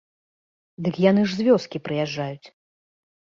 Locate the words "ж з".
1.27-1.45